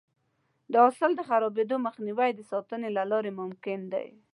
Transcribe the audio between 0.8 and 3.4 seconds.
حاصل د خرابېدو مخنیوی د ساتنې له لارې